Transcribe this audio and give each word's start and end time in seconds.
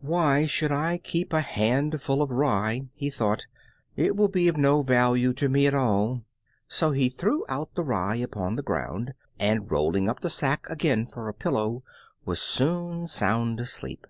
"Why 0.00 0.46
should 0.46 0.72
I 0.72 0.96
keep 0.96 1.34
a 1.34 1.42
handful 1.42 2.22
of 2.22 2.30
rye?" 2.30 2.88
he 2.94 3.10
thought, 3.10 3.44
"It 3.94 4.16
will 4.16 4.28
be 4.28 4.48
of 4.48 4.56
no 4.56 4.80
value 4.82 5.34
to 5.34 5.50
me 5.50 5.66
at 5.66 5.74
all." 5.74 6.22
So 6.66 6.92
he 6.92 7.10
threw 7.10 7.44
out 7.46 7.74
the 7.74 7.84
rye 7.84 8.16
upon 8.16 8.56
the 8.56 8.62
ground, 8.62 9.12
and 9.38 9.70
rolling 9.70 10.08
up 10.08 10.20
the 10.20 10.30
sack 10.30 10.66
again 10.70 11.04
for 11.06 11.28
a 11.28 11.34
pillow, 11.34 11.82
was 12.24 12.40
soon 12.40 13.06
sound 13.06 13.60
asleep. 13.60 14.06